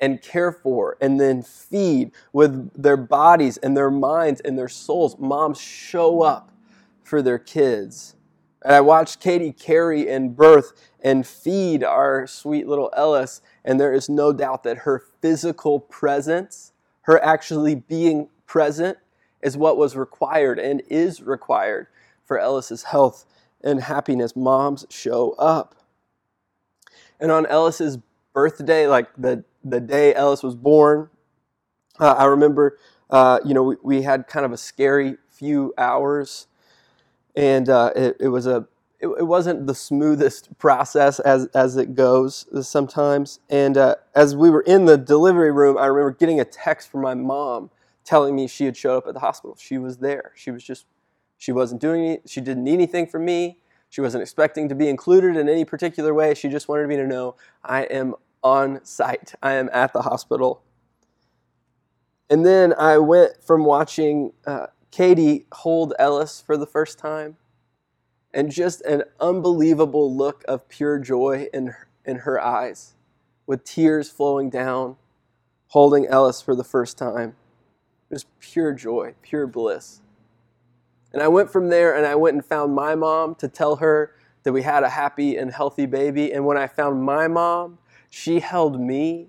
and 0.00 0.22
care 0.22 0.50
for 0.50 0.96
and 1.00 1.20
then 1.20 1.42
feed 1.42 2.12
with 2.32 2.70
their 2.80 2.96
bodies 2.96 3.56
and 3.58 3.76
their 3.76 3.90
minds 3.90 4.40
and 4.40 4.58
their 4.58 4.68
souls. 4.68 5.18
Moms 5.18 5.60
show 5.60 6.22
up 6.22 6.50
for 7.02 7.22
their 7.22 7.38
kids. 7.38 8.16
And 8.62 8.74
I 8.74 8.80
watched 8.80 9.20
Katie 9.20 9.52
carry 9.52 10.08
and 10.08 10.36
birth 10.36 10.72
and 11.02 11.26
feed 11.26 11.82
our 11.82 12.26
sweet 12.26 12.66
little 12.66 12.90
Ellis, 12.94 13.40
and 13.64 13.80
there 13.80 13.92
is 13.92 14.08
no 14.08 14.32
doubt 14.32 14.64
that 14.64 14.78
her 14.78 15.02
physical 15.20 15.80
presence, 15.80 16.72
her 17.02 17.22
actually 17.24 17.74
being 17.74 18.28
present, 18.46 18.98
is 19.40 19.56
what 19.56 19.78
was 19.78 19.96
required 19.96 20.58
and 20.58 20.82
is 20.88 21.22
required 21.22 21.86
for 22.26 22.38
Ellis's 22.38 22.84
health 22.84 23.24
and 23.62 23.82
happiness. 23.82 24.36
Moms 24.36 24.86
show 24.90 25.32
up. 25.32 25.74
And 27.18 27.30
on 27.30 27.46
Ellis's 27.46 27.98
birthday, 28.32 28.86
like 28.86 29.08
the 29.16 29.44
the 29.64 29.80
day 29.80 30.14
Ellis 30.14 30.42
was 30.42 30.54
born. 30.54 31.10
Uh, 31.98 32.12
I 32.12 32.24
remember, 32.24 32.78
uh, 33.10 33.40
you 33.44 33.52
know, 33.52 33.62
we, 33.62 33.76
we, 33.82 34.02
had 34.02 34.26
kind 34.26 34.46
of 34.46 34.52
a 34.52 34.56
scary 34.56 35.16
few 35.28 35.74
hours, 35.76 36.46
and 37.36 37.68
uh, 37.68 37.90
it, 37.94 38.16
it, 38.20 38.28
was 38.28 38.46
a 38.46 38.66
it, 39.00 39.08
it, 39.08 39.26
wasn't 39.26 39.66
the 39.66 39.74
smoothest 39.74 40.56
process 40.58 41.20
as 41.20 41.46
as 41.48 41.76
it 41.76 41.94
goes 41.94 42.46
sometimes. 42.66 43.40
And 43.50 43.76
uh, 43.76 43.96
as 44.14 44.34
we 44.34 44.48
were 44.48 44.62
in 44.62 44.86
the 44.86 44.96
delivery 44.96 45.52
room, 45.52 45.76
I 45.76 45.86
remember 45.86 46.12
getting 46.12 46.40
a 46.40 46.44
text 46.44 46.90
from 46.90 47.02
my 47.02 47.14
mom 47.14 47.70
telling 48.04 48.34
me 48.34 48.46
she 48.46 48.64
had 48.64 48.76
showed 48.76 48.96
up 48.96 49.06
at 49.06 49.14
the 49.14 49.20
hospital. 49.20 49.56
She 49.60 49.76
was 49.78 49.98
there. 49.98 50.32
She 50.34 50.50
was 50.50 50.64
just 50.64 50.86
she 51.36 51.52
wasn't 51.52 51.80
doing 51.80 52.04
it. 52.04 52.28
She 52.28 52.40
didn't 52.40 52.64
need 52.64 52.74
anything 52.74 53.06
from 53.06 53.24
me. 53.24 53.59
She 53.90 54.00
wasn't 54.00 54.22
expecting 54.22 54.68
to 54.70 54.74
be 54.74 54.88
included 54.88 55.36
in 55.36 55.48
any 55.48 55.64
particular 55.64 56.14
way. 56.14 56.34
She 56.34 56.48
just 56.48 56.68
wanted 56.68 56.88
me 56.88 56.96
to 56.96 57.06
know 57.06 57.36
I 57.62 57.82
am 57.82 58.14
on 58.42 58.84
site. 58.84 59.34
I 59.42 59.54
am 59.54 59.68
at 59.72 59.92
the 59.92 60.02
hospital. 60.02 60.62
And 62.30 62.46
then 62.46 62.72
I 62.72 62.98
went 62.98 63.42
from 63.42 63.64
watching 63.64 64.32
uh, 64.46 64.68
Katie 64.90 65.46
hold 65.52 65.92
Ellis 65.98 66.40
for 66.40 66.56
the 66.56 66.66
first 66.66 66.98
time 66.98 67.36
and 68.32 68.50
just 68.50 68.80
an 68.82 69.02
unbelievable 69.20 70.14
look 70.16 70.44
of 70.48 70.68
pure 70.68 70.98
joy 70.98 71.48
in 71.52 71.74
in 72.04 72.18
her 72.18 72.40
eyes 72.40 72.94
with 73.46 73.64
tears 73.64 74.08
flowing 74.08 74.48
down, 74.48 74.96
holding 75.68 76.06
Ellis 76.06 76.40
for 76.40 76.54
the 76.54 76.64
first 76.64 76.96
time. 76.96 77.36
Just 78.10 78.26
pure 78.40 78.72
joy, 78.72 79.14
pure 79.22 79.46
bliss. 79.46 80.00
And 81.12 81.22
I 81.22 81.28
went 81.28 81.50
from 81.50 81.68
there 81.68 81.96
and 81.96 82.06
I 82.06 82.14
went 82.14 82.34
and 82.34 82.44
found 82.44 82.74
my 82.74 82.94
mom 82.94 83.34
to 83.36 83.48
tell 83.48 83.76
her 83.76 84.14
that 84.42 84.52
we 84.52 84.62
had 84.62 84.82
a 84.82 84.88
happy 84.88 85.36
and 85.36 85.52
healthy 85.52 85.86
baby. 85.86 86.32
And 86.32 86.46
when 86.46 86.56
I 86.56 86.66
found 86.66 87.02
my 87.02 87.28
mom, 87.28 87.78
she 88.08 88.40
held 88.40 88.80
me, 88.80 89.28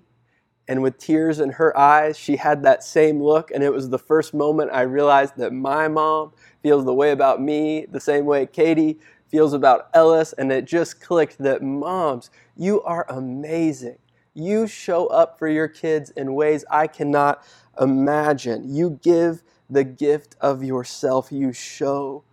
and 0.68 0.82
with 0.82 0.98
tears 0.98 1.40
in 1.40 1.50
her 1.50 1.76
eyes, 1.76 2.16
she 2.16 2.36
had 2.36 2.62
that 2.62 2.82
same 2.84 3.22
look. 3.22 3.50
And 3.50 3.62
it 3.62 3.72
was 3.72 3.90
the 3.90 3.98
first 3.98 4.32
moment 4.32 4.70
I 4.72 4.82
realized 4.82 5.36
that 5.36 5.52
my 5.52 5.88
mom 5.88 6.32
feels 6.62 6.84
the 6.84 6.94
way 6.94 7.10
about 7.10 7.42
me, 7.42 7.86
the 7.90 8.00
same 8.00 8.24
way 8.24 8.46
Katie 8.46 8.98
feels 9.28 9.52
about 9.52 9.88
Ellis. 9.92 10.32
And 10.34 10.52
it 10.52 10.64
just 10.64 11.00
clicked 11.00 11.38
that 11.38 11.62
moms, 11.62 12.30
you 12.56 12.82
are 12.82 13.06
amazing. 13.08 13.98
You 14.34 14.66
show 14.66 15.08
up 15.08 15.38
for 15.38 15.48
your 15.48 15.68
kids 15.68 16.10
in 16.10 16.34
ways 16.34 16.64
I 16.70 16.86
cannot 16.86 17.44
imagine. 17.80 18.74
You 18.74 18.98
give 19.02 19.42
the 19.72 19.84
gift 19.84 20.36
of 20.40 20.62
yourself, 20.62 21.32
you 21.32 21.52
show 21.52 22.24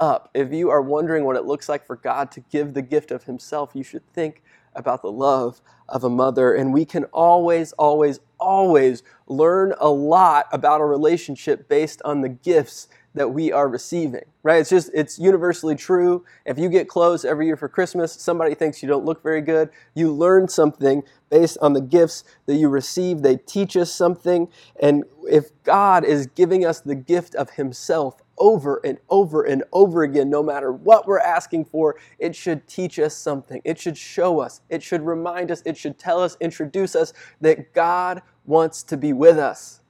up. 0.00 0.30
If 0.34 0.52
you 0.52 0.70
are 0.70 0.80
wondering 0.80 1.24
what 1.24 1.36
it 1.36 1.44
looks 1.44 1.68
like 1.68 1.86
for 1.86 1.96
God 1.96 2.30
to 2.32 2.40
give 2.40 2.74
the 2.74 2.82
gift 2.82 3.10
of 3.10 3.24
Himself, 3.24 3.72
you 3.74 3.82
should 3.82 4.06
think 4.12 4.42
about 4.74 5.02
the 5.02 5.12
love 5.12 5.60
of 5.88 6.04
a 6.04 6.10
mother. 6.10 6.54
And 6.54 6.72
we 6.72 6.84
can 6.84 7.04
always, 7.06 7.72
always, 7.72 8.20
always 8.38 9.02
learn 9.26 9.74
a 9.78 9.88
lot 9.88 10.46
about 10.52 10.80
a 10.80 10.84
relationship 10.84 11.68
based 11.68 12.00
on 12.04 12.20
the 12.20 12.28
gifts 12.28 12.88
that 13.18 13.28
we 13.28 13.52
are 13.52 13.68
receiving, 13.68 14.24
right? 14.42 14.60
It's 14.60 14.70
just, 14.70 14.90
it's 14.94 15.18
universally 15.18 15.74
true. 15.74 16.24
If 16.46 16.58
you 16.58 16.68
get 16.68 16.88
clothes 16.88 17.24
every 17.24 17.46
year 17.46 17.56
for 17.56 17.68
Christmas, 17.68 18.12
somebody 18.12 18.54
thinks 18.54 18.82
you 18.82 18.88
don't 18.88 19.04
look 19.04 19.22
very 19.22 19.40
good. 19.42 19.70
You 19.94 20.12
learn 20.12 20.48
something 20.48 21.02
based 21.30 21.58
on 21.60 21.74
the 21.74 21.80
gifts 21.80 22.24
that 22.46 22.54
you 22.54 22.68
receive. 22.68 23.22
They 23.22 23.36
teach 23.36 23.76
us 23.76 23.92
something. 23.92 24.48
And 24.80 25.04
if 25.28 25.50
God 25.64 26.04
is 26.04 26.26
giving 26.26 26.64
us 26.64 26.80
the 26.80 26.94
gift 26.94 27.34
of 27.34 27.50
Himself 27.50 28.22
over 28.38 28.80
and 28.84 28.98
over 29.10 29.42
and 29.42 29.64
over 29.72 30.02
again, 30.04 30.30
no 30.30 30.42
matter 30.42 30.72
what 30.72 31.06
we're 31.06 31.18
asking 31.18 31.66
for, 31.66 31.96
it 32.18 32.34
should 32.34 32.66
teach 32.66 32.98
us 32.98 33.14
something. 33.16 33.60
It 33.64 33.78
should 33.78 33.98
show 33.98 34.40
us. 34.40 34.62
It 34.70 34.82
should 34.82 35.02
remind 35.02 35.50
us. 35.50 35.62
It 35.66 35.76
should 35.76 35.98
tell 35.98 36.22
us, 36.22 36.36
introduce 36.40 36.94
us 36.94 37.12
that 37.40 37.74
God 37.74 38.22
wants 38.46 38.82
to 38.84 38.96
be 38.96 39.12
with 39.12 39.38
us. 39.38 39.80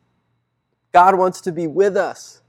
God 0.92 1.16
wants 1.16 1.40
to 1.42 1.52
be 1.52 1.66
with 1.66 1.96
us. 1.96 2.42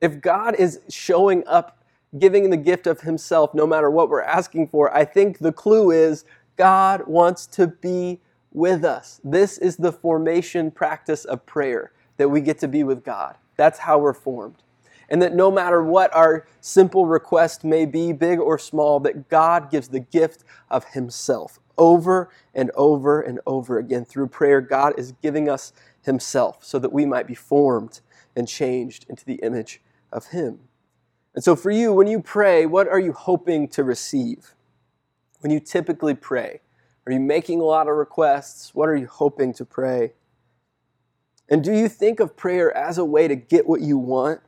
If 0.00 0.20
God 0.20 0.54
is 0.56 0.80
showing 0.88 1.46
up, 1.46 1.82
giving 2.18 2.50
the 2.50 2.56
gift 2.56 2.86
of 2.86 3.00
Himself, 3.00 3.52
no 3.54 3.66
matter 3.66 3.90
what 3.90 4.08
we're 4.08 4.22
asking 4.22 4.68
for, 4.68 4.94
I 4.94 5.04
think 5.04 5.38
the 5.38 5.52
clue 5.52 5.90
is 5.90 6.24
God 6.56 7.06
wants 7.06 7.46
to 7.46 7.66
be 7.66 8.20
with 8.52 8.84
us. 8.84 9.20
This 9.24 9.58
is 9.58 9.76
the 9.76 9.92
formation 9.92 10.70
practice 10.70 11.24
of 11.24 11.44
prayer 11.46 11.92
that 12.16 12.28
we 12.28 12.40
get 12.40 12.58
to 12.60 12.68
be 12.68 12.84
with 12.84 13.04
God. 13.04 13.36
That's 13.56 13.80
how 13.80 13.98
we're 13.98 14.14
formed. 14.14 14.62
And 15.10 15.22
that 15.22 15.34
no 15.34 15.50
matter 15.50 15.82
what 15.82 16.14
our 16.14 16.46
simple 16.60 17.06
request 17.06 17.64
may 17.64 17.86
be, 17.86 18.12
big 18.12 18.38
or 18.38 18.58
small, 18.58 19.00
that 19.00 19.28
God 19.28 19.70
gives 19.70 19.88
the 19.88 20.00
gift 20.00 20.44
of 20.70 20.84
Himself 20.86 21.58
over 21.76 22.30
and 22.54 22.70
over 22.74 23.20
and 23.20 23.40
over 23.46 23.78
again. 23.78 24.04
Through 24.04 24.28
prayer, 24.28 24.60
God 24.60 24.94
is 24.98 25.12
giving 25.22 25.48
us 25.48 25.72
Himself 26.02 26.64
so 26.64 26.78
that 26.78 26.92
we 26.92 27.06
might 27.06 27.26
be 27.26 27.34
formed 27.34 28.00
and 28.36 28.46
changed 28.46 29.06
into 29.08 29.24
the 29.24 29.36
image 29.36 29.80
of 30.12 30.28
Him. 30.28 30.60
And 31.34 31.44
so, 31.44 31.56
for 31.56 31.70
you, 31.70 31.92
when 31.92 32.06
you 32.08 32.20
pray, 32.20 32.66
what 32.66 32.88
are 32.88 33.00
you 33.00 33.12
hoping 33.12 33.68
to 33.68 33.84
receive? 33.84 34.54
When 35.40 35.52
you 35.52 35.60
typically 35.60 36.14
pray, 36.14 36.60
Are 37.06 37.12
you 37.12 37.20
making 37.20 37.60
a 37.60 37.64
lot 37.64 37.88
of 37.88 37.96
requests? 37.96 38.74
What 38.74 38.88
are 38.88 38.96
you 38.96 39.06
hoping 39.06 39.54
to 39.54 39.64
pray? 39.64 40.12
And 41.48 41.64
do 41.64 41.72
you 41.72 41.88
think 41.88 42.20
of 42.20 42.36
prayer 42.36 42.76
as 42.76 42.98
a 42.98 43.04
way 43.04 43.28
to 43.28 43.36
get 43.36 43.68
what 43.68 43.80
you 43.80 43.98
want 43.98 44.40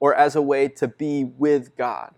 or 0.00 0.14
as 0.14 0.36
a 0.36 0.42
way 0.42 0.68
to 0.68 0.88
be 0.88 1.24
with 1.24 1.76
God? 1.76 2.14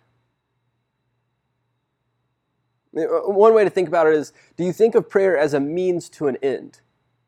One 2.93 3.55
way 3.55 3.65
to 3.65 3.71
think 3.71 3.89
about 3.89 4.07
it 4.09 4.15
is 4.15 4.33
do 4.57 4.65
you 4.65 4.73
think 4.73 4.95
of 4.95 5.09
prayer 5.11 5.39
as 5.39 5.55
a 5.55 5.61
means 5.61 6.09
to 6.11 6.29
an 6.29 6.37
end 6.43 6.81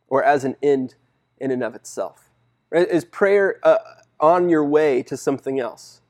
or 0.08 0.24
as 0.24 0.44
an 0.44 0.56
end 0.62 0.96
in 1.38 1.50
and 1.50 1.62
of 1.62 1.74
itself? 1.74 2.30
Is 2.72 3.04
prayer 3.04 3.60
on 4.22 4.48
your 4.48 4.64
way 4.64 5.02
to 5.04 5.18
something 5.18 5.60
else? 5.60 6.00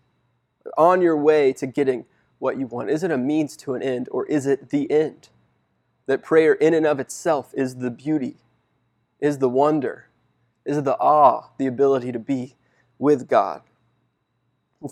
On 0.79 1.03
your 1.03 1.17
way 1.17 1.53
to 1.55 1.67
getting 1.67 2.07
what 2.39 2.59
you 2.59 2.67
want? 2.67 2.91
Is 2.91 3.03
it 3.03 3.11
a 3.11 3.19
means 3.19 3.57
to 3.59 3.75
an 3.75 3.83
end 3.83 4.09
or 4.13 4.27
is 4.27 4.47
it 4.47 4.71
the 4.71 4.91
end? 4.91 5.31
That 6.07 6.23
prayer 6.23 6.55
in 6.55 6.75
and 6.75 6.87
of 6.87 7.01
itself 7.01 7.53
is 7.55 7.77
the 7.77 7.91
beauty, 7.91 8.37
is 9.21 9.39
the 9.39 9.49
wonder, 9.49 10.09
is 10.65 10.77
it 10.77 10.85
the 10.85 10.99
awe, 10.99 11.51
the 11.59 11.67
ability 11.67 12.13
to 12.13 12.19
be 12.19 12.57
with 12.99 13.29
God. 13.29 13.63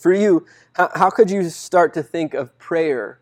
For 0.01 0.13
you, 0.13 0.47
how, 0.75 0.91
how 0.95 1.11
could 1.11 1.31
you 1.31 1.49
start 1.51 1.95
to 1.95 2.03
think 2.03 2.35
of 2.35 2.57
prayer 2.59 3.21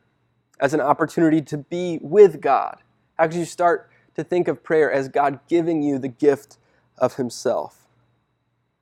as 0.60 0.74
an 0.74 0.80
opportunity 0.80 1.40
to 1.42 1.58
be 1.58 1.98
with 2.02 2.40
God? 2.40 2.78
How 3.18 3.26
could 3.26 3.36
you 3.36 3.44
start 3.46 3.90
to 4.16 4.24
think 4.24 4.48
of 4.48 4.62
prayer 4.62 4.92
as 4.92 5.08
God 5.08 5.40
giving 5.48 5.82
you 5.82 5.98
the 5.98 6.08
gift 6.08 6.58
of 6.98 7.16
Himself? 7.16 7.77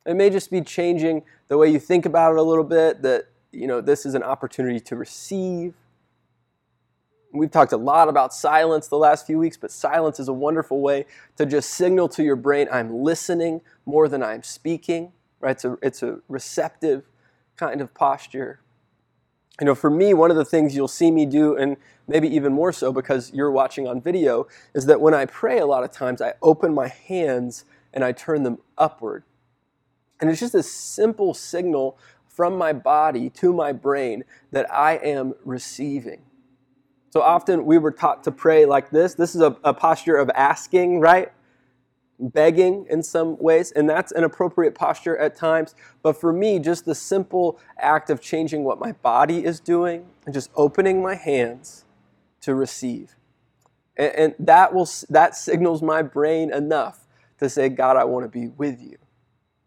It 0.06 0.14
may 0.14 0.30
just 0.30 0.50
be 0.50 0.60
changing 0.60 1.24
the 1.48 1.58
way 1.58 1.68
you 1.68 1.78
think 1.80 2.06
about 2.06 2.32
it 2.32 2.38
a 2.38 2.42
little 2.42 2.64
bit, 2.64 3.02
that 3.02 3.26
you 3.52 3.66
know 3.66 3.80
this 3.80 4.06
is 4.06 4.14
an 4.14 4.22
opportunity 4.22 4.80
to 4.80 4.96
receive. 4.96 5.74
We've 7.32 7.50
talked 7.50 7.72
a 7.72 7.76
lot 7.76 8.08
about 8.08 8.32
silence 8.32 8.88
the 8.88 8.96
last 8.96 9.26
few 9.26 9.38
weeks, 9.38 9.56
but 9.56 9.70
silence 9.70 10.18
is 10.20 10.28
a 10.28 10.32
wonderful 10.32 10.80
way 10.80 11.06
to 11.36 11.44
just 11.44 11.70
signal 11.70 12.08
to 12.10 12.22
your 12.22 12.36
brain, 12.36 12.68
I'm 12.72 13.02
listening 13.02 13.60
more 13.84 14.08
than 14.08 14.22
I'm 14.22 14.42
speaking. 14.42 15.12
Right? 15.40 15.50
It's 15.50 15.64
a, 15.64 15.76
it's 15.82 16.02
a 16.02 16.20
receptive 16.28 17.04
kind 17.56 17.80
of 17.82 17.92
posture 17.92 18.60
you 19.60 19.64
know, 19.64 19.74
for 19.74 19.88
me, 19.88 20.12
one 20.12 20.30
of 20.30 20.36
the 20.36 20.44
things 20.44 20.76
you'll 20.76 20.88
see 20.88 21.10
me 21.10 21.24
do, 21.24 21.56
and 21.56 21.76
maybe 22.06 22.28
even 22.28 22.52
more 22.52 22.72
so 22.72 22.92
because 22.92 23.32
you're 23.32 23.50
watching 23.50 23.88
on 23.88 24.00
video, 24.00 24.46
is 24.74 24.86
that 24.86 25.00
when 25.00 25.14
I 25.14 25.24
pray, 25.24 25.58
a 25.58 25.66
lot 25.66 25.82
of 25.82 25.90
times 25.90 26.20
I 26.20 26.34
open 26.42 26.74
my 26.74 26.88
hands 26.88 27.64
and 27.94 28.04
I 28.04 28.12
turn 28.12 28.42
them 28.42 28.58
upward. 28.76 29.24
And 30.20 30.30
it's 30.30 30.40
just 30.40 30.54
a 30.54 30.62
simple 30.62 31.34
signal 31.34 31.98
from 32.26 32.56
my 32.56 32.72
body 32.72 33.30
to 33.30 33.52
my 33.52 33.72
brain 33.72 34.24
that 34.52 34.72
I 34.72 34.94
am 34.96 35.34
receiving. 35.44 36.22
So 37.10 37.22
often 37.22 37.64
we 37.64 37.78
were 37.78 37.92
taught 37.92 38.24
to 38.24 38.30
pray 38.30 38.66
like 38.66 38.90
this. 38.90 39.14
This 39.14 39.34
is 39.34 39.40
a, 39.40 39.56
a 39.64 39.72
posture 39.72 40.16
of 40.16 40.30
asking, 40.34 41.00
right? 41.00 41.32
begging 42.18 42.86
in 42.88 43.02
some 43.02 43.36
ways, 43.38 43.72
and 43.72 43.88
that's 43.88 44.12
an 44.12 44.24
appropriate 44.24 44.74
posture 44.74 45.16
at 45.18 45.36
times. 45.36 45.74
But 46.02 46.18
for 46.20 46.32
me, 46.32 46.58
just 46.58 46.84
the 46.84 46.94
simple 46.94 47.58
act 47.78 48.10
of 48.10 48.20
changing 48.20 48.64
what 48.64 48.78
my 48.78 48.92
body 48.92 49.44
is 49.44 49.60
doing 49.60 50.06
and 50.24 50.34
just 50.34 50.50
opening 50.54 51.02
my 51.02 51.14
hands 51.14 51.84
to 52.42 52.54
receive. 52.54 53.16
And, 53.96 54.14
and 54.14 54.34
that 54.38 54.74
will 54.74 54.88
that 55.10 55.36
signals 55.36 55.82
my 55.82 56.02
brain 56.02 56.52
enough 56.52 57.06
to 57.38 57.48
say, 57.48 57.68
God, 57.68 57.96
I 57.96 58.04
want 58.04 58.24
to 58.24 58.28
be 58.28 58.48
with 58.48 58.80
you. 58.80 58.96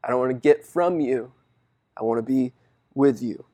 I 0.04 0.10
don't 0.10 0.20
want 0.20 0.32
to 0.32 0.40
get 0.40 0.66
from 0.66 1.00
you. 1.00 1.32
I 1.98 2.04
want 2.04 2.18
to 2.20 2.24
be 2.24 2.54
with 2.94 3.22
you. 3.22 3.46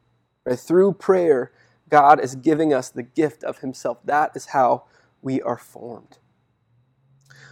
Right? 0.45 0.59
Through 0.59 0.93
prayer, 0.93 1.51
God 1.89 2.19
is 2.19 2.35
giving 2.35 2.73
us 2.73 2.89
the 2.89 3.03
gift 3.03 3.43
of 3.43 3.59
Himself. 3.59 3.97
That 4.05 4.31
is 4.35 4.47
how 4.47 4.83
we 5.21 5.41
are 5.41 5.57
formed. 5.57 6.19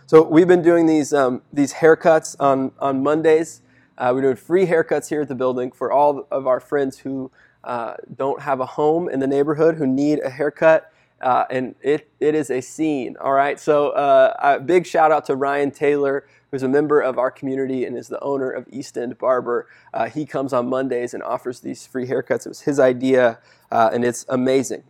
So 0.05 0.21
we've 0.21 0.47
been 0.47 0.62
doing 0.62 0.85
these 0.85 1.13
um, 1.13 1.41
these 1.51 1.73
haircuts 1.73 2.35
on 2.39 2.71
on 2.79 3.01
Mondays. 3.01 3.62
Uh, 3.97 4.12
we're 4.13 4.21
doing 4.21 4.35
free 4.35 4.65
haircuts 4.65 5.09
here 5.09 5.21
at 5.21 5.27
the 5.27 5.35
building 5.35 5.71
for 5.71 5.91
all 5.91 6.27
of 6.31 6.47
our 6.47 6.59
friends 6.59 7.00
who 7.00 7.31
uh, 7.63 7.95
don't 8.15 8.41
have 8.41 8.59
a 8.59 8.65
home 8.65 9.09
in 9.09 9.19
the 9.19 9.27
neighborhood 9.27 9.75
who 9.75 9.88
need 9.88 10.19
a 10.19 10.29
haircut. 10.29 10.92
Uh, 11.24 11.46
and 11.50 11.74
it, 11.82 12.10
it 12.20 12.36
is 12.36 12.51
a 12.51 12.60
scene, 12.60 13.15
all 13.22 13.32
right? 13.32 13.58
So, 13.58 13.92
uh, 13.92 14.34
a 14.39 14.60
big 14.60 14.86
shout 14.86 15.10
out 15.10 15.25
to 15.27 15.36
Ryan 15.38 15.72
Taylor, 15.72 16.27
who's 16.51 16.63
a 16.63 16.68
member 16.68 17.00
of 17.00 17.18
our 17.18 17.32
community 17.32 17.86
and 17.86 17.98
is 17.98 18.10
the 18.10 18.20
owner 18.20 18.51
of 18.51 18.68
East 18.70 18.98
End 18.98 19.18
Barber. 19.18 19.68
Uh, 19.94 20.10
he 20.10 20.25
comes 20.25 20.51
on 20.51 20.68
Mondays 20.68 21.13
and 21.13 21.24
offers 21.24 21.62
these 21.62 21.88
free 21.88 22.06
haircuts. 22.06 22.46
It 22.46 22.50
was 22.50 22.62
his 22.62 22.77
idea, 22.77 23.39
uh, 23.72 23.89
and 23.94 24.03
it's 24.03 24.25
amazing. 24.27 24.84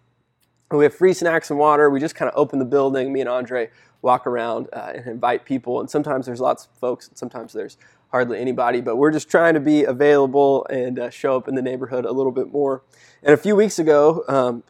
We 0.72 0.86
have 0.86 0.96
free 0.96 1.13
snacks 1.13 1.52
and 1.52 1.60
water. 1.60 1.92
We 1.92 2.00
just 2.00 2.16
kind 2.16 2.32
of 2.32 2.36
open 2.36 2.58
the 2.58 2.66
building. 2.66 3.13
Me 3.13 3.20
and 3.20 3.30
Andre 3.30 3.70
walk 4.02 4.25
around 4.25 4.70
uh, 4.74 4.94
and 4.96 5.06
invite 5.06 5.46
people. 5.46 5.80
And 5.80 5.90
sometimes 5.90 6.25
there's 6.25 6.42
lots 6.42 6.66
of 6.66 6.72
folks, 6.80 7.08
and 7.08 7.16
sometimes 7.16 7.54
there's 7.54 7.78
hardly 8.10 8.40
anybody. 8.40 8.82
But 8.82 8.96
we're 8.96 9.12
just 9.12 9.30
trying 9.30 9.54
to 9.54 9.60
be 9.60 9.84
available 9.84 10.66
and 10.72 10.98
uh, 10.98 11.10
show 11.12 11.38
up 11.38 11.48
in 11.48 11.54
the 11.54 11.62
neighborhood 11.62 12.06
a 12.06 12.12
little 12.12 12.32
bit 12.32 12.52
more. 12.52 12.82
And 13.22 13.36
a 13.36 13.38
few 13.38 13.56
weeks 13.56 13.78
ago, 13.78 14.24
um, 14.28 14.63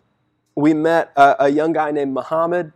we 0.55 0.74
met 0.74 1.12
a, 1.15 1.36
a, 1.45 1.50
young 1.50 1.74
guy 1.74 1.91
named 1.91 2.13
Muhammad. 2.13 2.74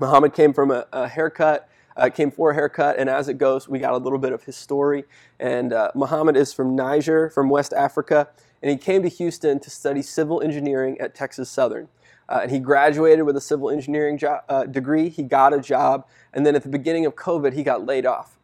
Muhammad 0.00 0.32
came 0.32 0.52
from 0.52 0.70
a, 0.70 0.86
a 0.92 1.08
haircut. 1.08 1.68
Uh, 1.96 2.08
came 2.08 2.32
for 2.32 2.50
a 2.50 2.54
haircut, 2.54 2.98
and 2.98 3.08
as 3.08 3.28
it 3.28 3.38
goes, 3.38 3.68
we 3.68 3.78
got 3.78 3.92
a 3.92 3.96
little 3.96 4.18
bit 4.18 4.32
of 4.32 4.42
his 4.42 4.56
story. 4.56 5.04
And 5.38 5.72
uh, 5.72 5.92
Muhammad 5.94 6.36
is 6.36 6.52
from 6.52 6.74
Niger, 6.74 7.30
from 7.30 7.48
West 7.48 7.72
Africa, 7.72 8.26
and 8.60 8.68
he 8.68 8.76
came 8.76 9.04
to 9.04 9.08
Houston 9.08 9.60
to 9.60 9.70
study 9.70 10.02
civil 10.02 10.42
engineering 10.42 10.96
at 10.98 11.14
Texas 11.14 11.48
Southern. 11.48 11.88
Uh, 12.28 12.40
and 12.42 12.50
he 12.50 12.58
graduated 12.58 13.24
with 13.24 13.36
a 13.36 13.40
civil 13.40 13.70
engineering 13.70 14.18
jo- 14.18 14.40
uh, 14.48 14.64
degree. 14.64 15.08
He 15.08 15.22
got 15.22 15.52
a 15.52 15.60
job. 15.60 16.06
And 16.32 16.44
then 16.44 16.56
at 16.56 16.62
the 16.62 16.68
beginning 16.68 17.06
of 17.06 17.14
COVID, 17.14 17.52
he 17.52 17.62
got 17.62 17.86
laid 17.86 18.06
off. 18.06 18.38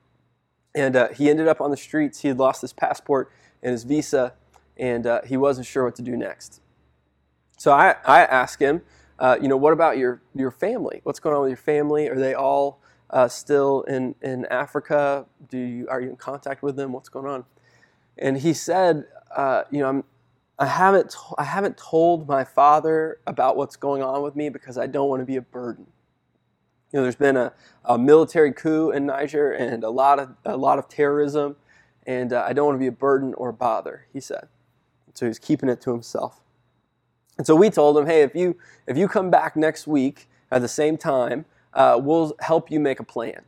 And 0.74 0.94
uh, 0.94 1.08
he 1.08 1.28
ended 1.28 1.48
up 1.48 1.60
on 1.60 1.70
the 1.70 1.76
streets. 1.76 2.20
He 2.20 2.28
had 2.28 2.38
lost 2.38 2.60
his 2.60 2.72
passport 2.72 3.32
and 3.62 3.72
his 3.72 3.84
visa, 3.84 4.34
and 4.76 5.06
uh, 5.06 5.22
he 5.26 5.36
wasn't 5.36 5.66
sure 5.66 5.84
what 5.84 5.96
to 5.96 6.02
do 6.02 6.16
next. 6.16 6.60
So 7.60 7.72
I, 7.72 7.96
I 8.06 8.22
asked 8.22 8.58
him, 8.58 8.80
uh, 9.18 9.36
you 9.38 9.46
know, 9.46 9.56
what 9.58 9.74
about 9.74 9.98
your, 9.98 10.22
your 10.34 10.50
family? 10.50 11.02
What's 11.04 11.20
going 11.20 11.36
on 11.36 11.42
with 11.42 11.50
your 11.50 11.58
family? 11.58 12.08
Are 12.08 12.18
they 12.18 12.32
all 12.32 12.80
uh, 13.10 13.28
still 13.28 13.82
in, 13.82 14.14
in 14.22 14.46
Africa? 14.46 15.26
Do 15.50 15.58
you, 15.58 15.86
are 15.90 16.00
you 16.00 16.08
in 16.08 16.16
contact 16.16 16.62
with 16.62 16.76
them? 16.76 16.94
What's 16.94 17.10
going 17.10 17.26
on? 17.26 17.44
And 18.16 18.38
he 18.38 18.54
said, 18.54 19.04
you 19.70 19.80
know, 19.80 19.88
I'm, 19.90 20.04
I 20.58 20.64
haven't, 20.64 21.14
I 21.36 21.44
haven't 21.44 21.76
told 21.76 22.26
my 22.26 22.44
father 22.44 23.18
about 23.26 23.58
what's 23.58 23.76
going 23.76 24.02
on 24.02 24.22
with 24.22 24.34
me 24.34 24.48
because 24.48 24.78
I 24.78 24.86
don't 24.86 25.10
want 25.10 25.20
to 25.20 25.26
be 25.26 25.36
a 25.36 25.42
burden. 25.42 25.86
You 26.94 27.00
know, 27.00 27.02
there's 27.02 27.14
been 27.14 27.36
a, 27.36 27.52
a 27.84 27.98
military 27.98 28.54
coup 28.54 28.90
in 28.90 29.04
Niger 29.04 29.52
and 29.52 29.84
a 29.84 29.90
lot 29.90 30.18
of, 30.18 30.30
a 30.46 30.56
lot 30.56 30.78
of 30.78 30.88
terrorism, 30.88 31.56
and 32.06 32.32
uh, 32.32 32.42
I 32.48 32.54
don't 32.54 32.64
want 32.64 32.76
to 32.76 32.80
be 32.80 32.86
a 32.86 32.92
burden 32.92 33.34
or 33.34 33.50
a 33.50 33.52
bother, 33.52 34.06
he 34.14 34.20
said. 34.20 34.48
So 35.12 35.26
he's 35.26 35.38
keeping 35.38 35.68
it 35.68 35.82
to 35.82 35.90
himself. 35.90 36.40
And 37.40 37.46
so 37.46 37.56
we 37.56 37.70
told 37.70 37.96
him, 37.96 38.04
hey, 38.04 38.20
if 38.20 38.34
you, 38.34 38.54
if 38.86 38.98
you 38.98 39.08
come 39.08 39.30
back 39.30 39.56
next 39.56 39.86
week 39.86 40.28
at 40.50 40.60
the 40.60 40.68
same 40.68 40.98
time, 40.98 41.46
uh, 41.72 41.98
we'll 41.98 42.34
help 42.40 42.70
you 42.70 42.78
make 42.78 43.00
a 43.00 43.02
plan. 43.02 43.40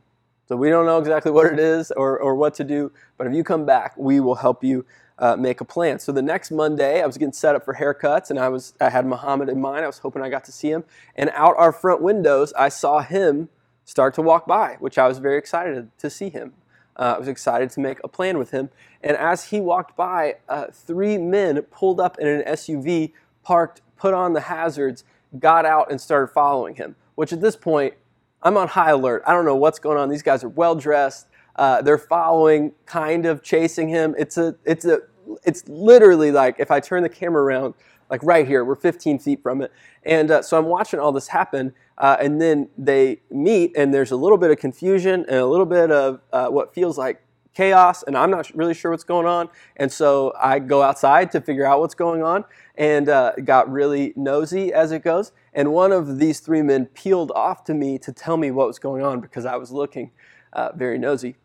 So 0.47 0.55
we 0.55 0.69
don't 0.69 0.87
know 0.87 0.97
exactly 0.97 1.31
what 1.31 1.45
it 1.45 1.59
is 1.59 1.91
or, 1.91 2.17
or 2.17 2.33
what 2.33 2.55
to 2.55 2.63
do, 2.63 2.91
but 3.19 3.27
if 3.27 3.35
you 3.35 3.43
come 3.43 3.67
back, 3.67 3.95
we 3.95 4.19
will 4.19 4.33
help 4.33 4.63
you 4.63 4.83
uh, 5.19 5.35
make 5.35 5.61
a 5.61 5.63
plan. 5.63 5.99
So 5.99 6.11
the 6.11 6.23
next 6.23 6.49
Monday, 6.49 7.03
I 7.03 7.05
was 7.05 7.19
getting 7.19 7.33
set 7.33 7.55
up 7.55 7.63
for 7.65 7.75
haircuts, 7.75 8.31
and 8.31 8.39
I 8.39 8.49
was 8.49 8.73
I 8.81 8.89
had 8.89 9.05
Muhammad 9.05 9.47
in 9.47 9.61
mind. 9.61 9.83
I 9.83 9.87
was 9.87 9.99
hoping 9.99 10.23
I 10.23 10.29
got 10.29 10.43
to 10.45 10.51
see 10.51 10.71
him, 10.71 10.85
and 11.15 11.29
out 11.35 11.53
our 11.59 11.71
front 11.71 12.01
windows, 12.01 12.51
I 12.53 12.69
saw 12.69 13.01
him 13.01 13.49
start 13.85 14.15
to 14.15 14.23
walk 14.23 14.47
by, 14.47 14.77
which 14.79 14.97
I 14.97 15.07
was 15.07 15.19
very 15.19 15.37
excited 15.37 15.91
to 15.99 16.09
see 16.09 16.29
him. 16.29 16.53
Uh, 16.97 17.13
I 17.15 17.19
was 17.19 17.27
excited 17.27 17.69
to 17.71 17.79
make 17.79 17.99
a 18.03 18.07
plan 18.07 18.39
with 18.39 18.49
him, 18.49 18.71
and 19.03 19.15
as 19.17 19.49
he 19.49 19.59
walked 19.61 19.95
by, 19.95 20.37
uh, 20.49 20.65
three 20.73 21.19
men 21.19 21.61
pulled 21.69 21.99
up 21.99 22.17
in 22.17 22.27
an 22.27 22.41
SUV, 22.47 23.11
parked, 23.43 23.81
put 23.97 24.13
on 24.13 24.33
the 24.33 24.41
hazards, 24.41 25.03
got 25.39 25.65
out, 25.65 25.91
and 25.91 25.99
started 25.99 26.27
following 26.27 26.75
him. 26.75 26.95
Which 27.15 27.31
at 27.31 27.41
this 27.41 27.55
point, 27.55 27.93
I'm 28.41 28.57
on 28.57 28.69
high 28.69 28.91
alert. 28.91 29.23
I 29.25 29.33
don't 29.33 29.45
know 29.45 29.55
what's 29.55 29.79
going 29.79 29.97
on. 29.97 30.09
These 30.09 30.23
guys 30.23 30.43
are 30.43 30.49
well 30.49 30.75
dressed. 30.75 31.27
Uh, 31.55 31.81
they're 31.81 31.97
following, 31.97 32.73
kind 32.85 33.25
of 33.25 33.43
chasing 33.43 33.89
him. 33.89 34.15
It's 34.17 34.37
a, 34.37 34.55
it's 34.65 34.85
a, 34.85 35.01
it's 35.43 35.67
literally 35.67 36.31
like 36.31 36.55
if 36.59 36.71
I 36.71 36.79
turn 36.79 37.03
the 37.03 37.09
camera 37.09 37.43
around, 37.43 37.75
like 38.09 38.21
right 38.23 38.47
here, 38.47 38.65
we're 38.65 38.75
15 38.75 39.19
feet 39.19 39.41
from 39.41 39.61
it, 39.61 39.71
and 40.03 40.29
uh, 40.29 40.41
so 40.41 40.57
I'm 40.57 40.65
watching 40.65 40.99
all 40.99 41.11
this 41.11 41.29
happen, 41.29 41.73
uh, 41.97 42.17
and 42.19 42.41
then 42.41 42.69
they 42.77 43.21
meet, 43.31 43.75
and 43.77 43.93
there's 43.93 44.11
a 44.11 44.15
little 44.15 44.37
bit 44.37 44.51
of 44.51 44.57
confusion 44.57 45.25
and 45.27 45.37
a 45.37 45.45
little 45.45 45.65
bit 45.65 45.89
of 45.89 46.21
uh, 46.31 46.47
what 46.47 46.73
feels 46.73 46.97
like 46.97 47.22
chaos, 47.53 48.03
and 48.03 48.17
I'm 48.17 48.31
not 48.31 48.53
really 48.55 48.73
sure 48.73 48.91
what's 48.91 49.03
going 49.03 49.27
on, 49.27 49.49
and 49.77 49.91
so 49.91 50.33
I 50.39 50.59
go 50.59 50.81
outside 50.81 51.31
to 51.31 51.41
figure 51.41 51.65
out 51.65 51.79
what's 51.79 51.95
going 51.95 52.23
on, 52.23 52.45
and 52.75 53.09
uh, 53.09 53.33
got 53.43 53.71
really 53.71 54.13
nosy 54.15 54.73
as 54.73 54.91
it 54.91 55.03
goes, 55.03 55.31
and 55.53 55.71
one 55.71 55.91
of 55.91 56.19
these 56.19 56.39
three 56.39 56.61
men 56.61 56.87
peeled 56.87 57.31
off 57.35 57.63
to 57.65 57.73
me 57.73 57.97
to 57.99 58.11
tell 58.11 58.37
me 58.37 58.51
what 58.51 58.67
was 58.67 58.79
going 58.79 59.03
on 59.03 59.19
because 59.19 59.45
I 59.45 59.55
was 59.55 59.71
looking 59.71 60.11
uh, 60.53 60.71
very 60.75 60.97
nosy. 60.97 61.35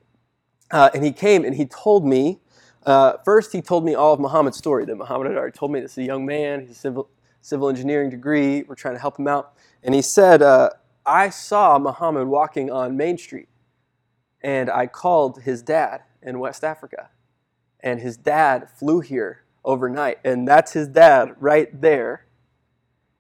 Uh, 0.71 0.91
and 0.95 1.05
he 1.05 1.13
came 1.13 1.45
and 1.45 1.55
he 1.55 1.65
told 1.65 2.07
me, 2.07 2.41
uh, 2.85 3.15
first 3.25 3.53
he 3.53 3.63
told 3.63 3.85
me 3.85 3.95
all 3.95 4.15
of 4.15 4.21
Muhammad's 4.21 4.59
story, 4.59 4.85
that 4.85 4.97
Muhammad 4.97 5.29
had 5.29 5.37
already 5.37 5.57
told 5.57 5.73
me. 5.73 5.81
This 5.81 5.93
is 5.93 5.99
a 5.99 6.03
young 6.05 6.27
man, 6.27 6.61
he's 6.61 6.71
a 6.71 6.75
civil, 6.75 7.09
civil 7.41 7.69
engineering 7.69 8.11
degree, 8.11 8.63
we're 8.63 8.75
trying 8.75 8.95
to 8.95 9.01
help 9.01 9.19
him 9.19 9.29
out. 9.29 9.55
And 9.83 9.95
he 9.95 10.03
said, 10.03 10.43
uh, 10.43 10.71
I 11.07 11.31
saw 11.31 11.79
Muhammad 11.79 12.29
walking 12.29 12.71
on 12.71 12.97
Main 12.97 13.17
Street, 13.17 13.49
and 14.43 14.71
I 14.71 14.87
called 14.87 15.43
his 15.43 15.63
dad 15.63 16.03
in 16.23 16.39
West 16.39 16.65
Africa, 16.65 17.11
and 17.81 18.01
his 18.01 18.17
dad 18.17 18.69
flew 18.71 19.01
here 19.01 19.45
overnight, 19.65 20.19
and 20.25 20.47
that's 20.47 20.73
his 20.73 20.89
dad 20.89 21.35
right 21.39 21.81
there. 21.81 22.27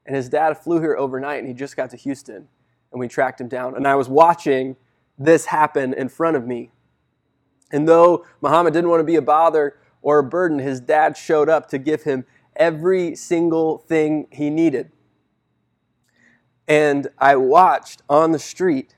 And 0.06 0.16
his 0.16 0.30
dad 0.30 0.56
flew 0.56 0.80
here 0.80 0.96
overnight, 0.96 1.40
and 1.40 1.48
he 1.48 1.52
just 1.52 1.76
got 1.76 1.90
to 1.90 1.96
Houston, 1.98 2.48
and 2.90 2.98
we 2.98 3.08
tracked 3.08 3.40
him 3.40 3.48
down. 3.48 3.76
And 3.76 3.86
I 3.86 3.94
was 3.94 4.08
watching 4.08 4.76
this 5.18 5.46
happen 5.46 5.92
in 5.92 6.08
front 6.08 6.36
of 6.36 6.46
me. 6.46 6.70
And 7.70 7.86
though 7.86 8.24
Muhammad 8.40 8.72
didn't 8.72 8.88
want 8.88 9.00
to 9.00 9.04
be 9.04 9.16
a 9.16 9.22
bother 9.22 9.76
or 10.00 10.20
a 10.20 10.24
burden, 10.24 10.60
his 10.60 10.80
dad 10.80 11.16
showed 11.16 11.50
up 11.50 11.68
to 11.68 11.78
give 11.78 12.04
him 12.04 12.24
every 12.56 13.14
single 13.14 13.78
thing 13.78 14.26
he 14.30 14.48
needed. 14.48 14.90
And 16.66 17.08
I 17.18 17.36
watched 17.36 18.02
on 18.08 18.32
the 18.32 18.38
street 18.38 18.94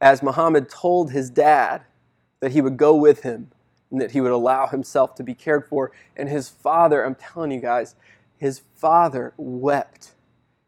as 0.00 0.22
Muhammad 0.22 0.68
told 0.68 1.10
his 1.12 1.30
dad 1.30 1.82
that 2.40 2.52
he 2.52 2.60
would 2.60 2.76
go 2.76 2.94
with 2.94 3.22
him 3.22 3.50
and 3.90 4.00
that 4.00 4.12
he 4.12 4.20
would 4.20 4.32
allow 4.32 4.66
himself 4.66 5.14
to 5.16 5.22
be 5.22 5.34
cared 5.34 5.66
for. 5.66 5.92
And 6.16 6.28
his 6.28 6.48
father, 6.48 7.04
I'm 7.04 7.14
telling 7.14 7.50
you 7.50 7.60
guys, 7.60 7.96
his 8.36 8.62
father 8.74 9.34
wept. 9.36 10.12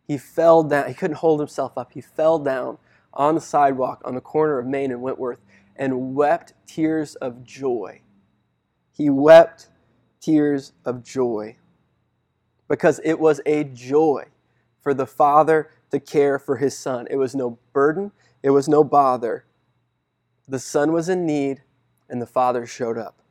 He 0.06 0.18
fell 0.18 0.62
down. 0.62 0.88
He 0.88 0.94
couldn't 0.94 1.16
hold 1.16 1.40
himself 1.40 1.78
up. 1.78 1.92
He 1.92 2.00
fell 2.00 2.38
down 2.38 2.78
on 3.14 3.34
the 3.34 3.40
sidewalk 3.40 4.02
on 4.04 4.14
the 4.14 4.20
corner 4.20 4.58
of 4.58 4.66
Main 4.66 4.90
and 4.90 5.02
Wentworth 5.02 5.40
and 5.76 6.14
wept 6.14 6.52
tears 6.66 7.14
of 7.16 7.44
joy. 7.44 8.02
He 8.92 9.08
wept 9.08 9.68
tears 10.20 10.72
of 10.84 11.02
joy 11.02 11.56
because 12.68 13.00
it 13.04 13.18
was 13.18 13.40
a 13.46 13.64
joy 13.64 14.26
for 14.80 14.92
the 14.94 15.06
father 15.06 15.70
to 15.90 16.00
care 16.00 16.38
for 16.38 16.56
his 16.56 16.76
son. 16.76 17.06
It 17.10 17.16
was 17.16 17.34
no 17.34 17.58
burden, 17.72 18.12
it 18.42 18.50
was 18.50 18.68
no 18.68 18.84
bother. 18.84 19.44
The 20.48 20.58
son 20.58 20.92
was 20.92 21.08
in 21.08 21.24
need, 21.24 21.62
and 22.08 22.20
the 22.20 22.26
father 22.26 22.66
showed 22.66 22.98
up. 22.98 23.22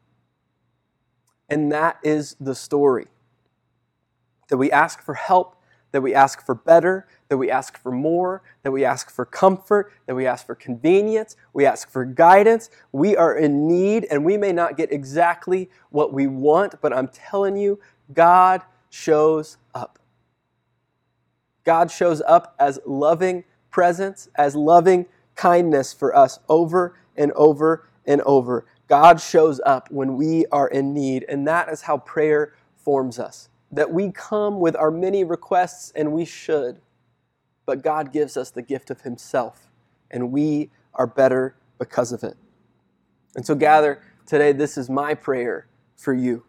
And 1.50 1.72
that 1.72 2.00
is 2.04 2.36
the 2.40 2.56
story. 2.56 3.08
That 4.50 4.58
we 4.58 4.72
ask 4.72 5.02
for 5.02 5.14
help, 5.14 5.56
that 5.92 6.02
we 6.02 6.16
ask 6.16 6.46
for 6.46 6.56
better, 6.56 7.06
that 7.28 7.38
we 7.38 7.52
ask 7.52 7.78
for 7.78 7.92
more, 7.92 8.42
that 8.64 8.72
we 8.72 8.86
ask 8.86 9.10
for 9.10 9.26
comfort, 9.26 9.92
that 10.06 10.16
we 10.16 10.26
ask 10.26 10.46
for 10.46 10.56
convenience, 10.56 11.36
we 11.54 11.66
ask 11.66 11.90
for 11.90 12.06
guidance. 12.06 12.70
We 12.92 13.16
are 13.18 13.36
in 13.36 13.68
need, 13.68 14.08
and 14.10 14.24
we 14.24 14.38
may 14.38 14.54
not 14.54 14.78
get 14.78 14.92
exactly 14.92 15.70
what 15.90 16.14
we 16.14 16.28
want, 16.28 16.82
but 16.82 16.94
I'm 16.94 17.10
telling 17.10 17.58
you, 17.58 17.80
God 18.14 18.62
shows 18.90 19.58
up. 19.76 20.00
God 21.64 21.92
shows 21.92 22.22
up 22.22 22.56
as 22.60 22.80
loving 22.86 23.44
presence, 23.72 24.30
as 24.36 24.56
loving 24.56 25.06
kindness 25.36 25.94
for 25.94 26.16
us 26.16 26.40
over 26.50 26.96
and 27.16 27.32
over 27.34 27.88
and 28.06 28.22
over. 28.22 28.66
God 28.88 29.22
shows 29.22 29.62
up 29.66 29.90
when 29.90 30.18
we 30.18 30.46
are 30.52 30.68
in 30.68 30.94
need, 30.94 31.26
and 31.30 31.48
that 31.48 31.70
is 31.70 31.82
how 31.84 31.98
prayer 31.98 32.54
forms 32.76 33.20
us. 33.20 33.50
That 33.72 33.92
we 33.92 34.12
come 34.12 34.60
with 34.60 34.76
our 34.76 34.92
many 34.92 35.24
requests, 35.24 35.92
and 35.96 36.12
we 36.12 36.26
should, 36.26 36.82
but 37.66 37.82
God 37.84 38.12
gives 38.12 38.36
us 38.36 38.52
the 38.52 38.62
gift 38.62 38.92
of 38.92 39.02
Himself, 39.02 39.68
and 40.12 40.32
we 40.32 40.70
are 40.94 41.08
better 41.08 41.56
because 41.80 42.12
of 42.12 42.24
it. 42.24 42.36
And 43.36 43.46
so, 43.46 43.56
gather 43.56 44.02
today, 44.26 44.52
this 44.52 44.78
is 44.78 44.90
my 44.90 45.14
prayer 45.14 45.68
for 45.96 46.14
you. 46.14 46.44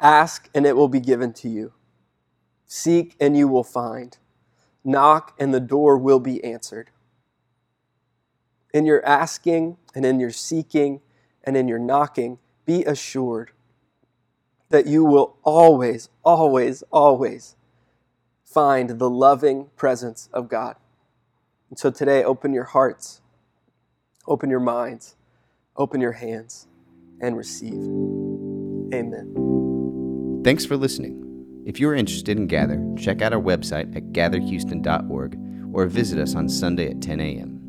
Ask, 0.00 0.50
and 0.54 0.66
it 0.66 0.76
will 0.76 0.88
be 0.88 1.00
given 1.00 1.32
to 1.34 1.48
you. 1.48 1.72
Seek, 2.66 3.16
and 3.20 3.36
you 3.36 3.48
will 3.48 3.64
find. 3.64 4.18
Knock, 4.84 5.34
and 5.38 5.52
the 5.52 5.60
door 5.60 5.96
will 5.96 6.20
be 6.20 6.42
answered. 6.42 6.90
In 8.74 8.84
your 8.84 9.04
asking, 9.04 9.76
and 9.94 10.04
in 10.04 10.18
your 10.18 10.30
seeking, 10.30 11.00
and 11.44 11.56
in 11.56 11.68
your 11.68 11.78
knocking, 11.78 12.38
be 12.64 12.84
assured 12.84 13.52
that 14.70 14.86
you 14.86 15.04
will 15.04 15.36
always, 15.42 16.08
always, 16.24 16.82
always 16.90 17.56
find 18.44 18.98
the 18.98 19.10
loving 19.10 19.70
presence 19.76 20.28
of 20.32 20.48
God. 20.48 20.76
And 21.70 21.78
so 21.78 21.90
today, 21.90 22.24
open 22.24 22.52
your 22.52 22.64
hearts, 22.64 23.20
open 24.26 24.50
your 24.50 24.60
minds, 24.60 25.16
open 25.76 26.00
your 26.00 26.12
hands, 26.12 26.66
and 27.20 27.36
receive. 27.36 27.82
Amen. 28.92 30.42
Thanks 30.44 30.66
for 30.66 30.76
listening. 30.76 31.21
If 31.64 31.78
you 31.78 31.88
are 31.88 31.94
interested 31.94 32.36
in 32.36 32.48
Gather, 32.48 32.84
check 32.98 33.22
out 33.22 33.32
our 33.32 33.40
website 33.40 33.94
at 33.94 34.12
gatherhouston.org 34.12 35.38
or 35.72 35.86
visit 35.86 36.18
us 36.18 36.34
on 36.34 36.48
Sunday 36.48 36.90
at 36.90 37.00
10 37.00 37.20
a.m. 37.20 37.61